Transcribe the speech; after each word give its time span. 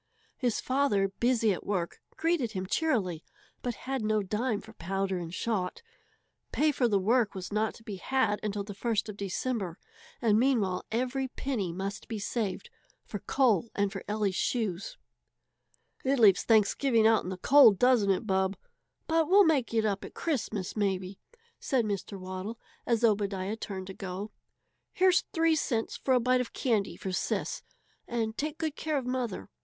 His 0.35 0.59
father, 0.59 1.09
busy 1.19 1.53
at 1.53 1.63
work, 1.63 2.01
greeted 2.17 2.53
him 2.53 2.65
cheerily, 2.65 3.23
but 3.61 3.75
had 3.85 4.01
no 4.03 4.23
dime 4.23 4.59
for 4.59 4.73
powder 4.73 5.19
and 5.19 5.31
shot. 5.31 5.83
Pay 6.51 6.71
for 6.71 6.87
the 6.87 6.97
work 6.97 7.35
was 7.35 7.53
not 7.53 7.75
to 7.75 7.83
be 7.83 7.97
had 7.97 8.39
until 8.41 8.63
the 8.63 8.73
first 8.73 9.09
of 9.09 9.15
December, 9.15 9.77
and 10.19 10.39
meanwhile 10.39 10.83
every 10.91 11.27
penny 11.27 11.71
must 11.71 12.07
be 12.07 12.17
saved 12.17 12.71
for 13.05 13.19
coal 13.19 13.69
and 13.75 13.91
for 13.91 14.03
Ellie's 14.07 14.33
shoes. 14.35 14.97
"It 16.03 16.17
leaves 16.17 16.41
Thanksgiving 16.45 17.05
out 17.05 17.21
in 17.23 17.29
the 17.29 17.37
cold, 17.37 17.77
doesn't 17.77 18.09
it, 18.09 18.25
Bub? 18.25 18.57
But 19.05 19.29
we'll 19.29 19.43
make 19.45 19.71
it 19.71 19.85
up 19.85 20.03
at 20.03 20.15
Christmas, 20.15 20.75
maybe," 20.75 21.19
said 21.59 21.85
Mr. 21.85 22.19
Waddle, 22.19 22.59
as 22.87 23.03
Obadiah 23.03 23.55
turned 23.55 23.85
to 23.85 23.93
go. 23.93 24.31
"Here's 24.93 25.25
three 25.31 25.53
cents 25.55 25.95
for 25.95 26.15
a 26.15 26.19
bite 26.19 26.41
of 26.41 26.53
candy 26.53 26.95
for 26.97 27.11
Sis, 27.11 27.61
and 28.07 28.35
take 28.35 28.57
good 28.57 28.75
care 28.75 28.97
of 28.97 29.05
mother. 29.05 29.51